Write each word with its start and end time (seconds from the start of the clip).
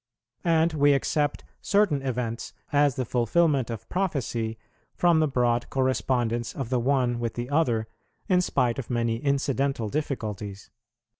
And 0.47 0.73
we 0.73 0.93
accept 0.93 1.43
certain 1.61 2.01
events 2.01 2.53
as 2.73 2.95
the 2.95 3.05
fulfilment 3.05 3.69
of 3.69 3.87
prophecy 3.87 4.57
from 4.95 5.19
the 5.19 5.27
broad 5.27 5.69
correspondence 5.69 6.55
of 6.55 6.69
the 6.71 6.79
one 6.79 7.19
with 7.19 7.35
the 7.35 7.51
other, 7.51 7.87
in 8.27 8.41
spite 8.41 8.79
of 8.79 8.89
many 8.89 9.17
incidental 9.17 9.89
difficulties. 9.89 10.71